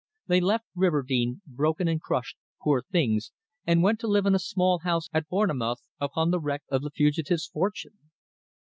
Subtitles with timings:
[0.25, 3.31] They left Riverdene broken and crushed, poor things,
[3.67, 6.89] and went to live in a small house at Bournemouth upon the wreck of the
[6.89, 7.99] fugitive's fortune.